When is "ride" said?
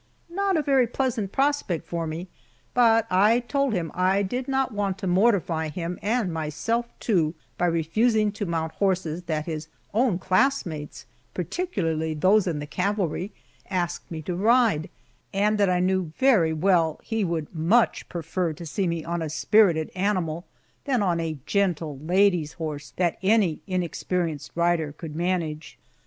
14.35-14.89